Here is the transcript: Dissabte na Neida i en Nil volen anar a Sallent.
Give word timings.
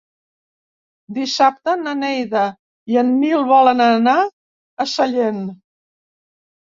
Dissabte 1.17 1.75
na 1.81 1.93
Neida 1.99 2.45
i 2.95 2.99
en 3.03 3.13
Nil 3.21 3.47
volen 3.55 3.85
anar 3.89 4.19
a 4.27 4.89
Sallent. 4.97 5.43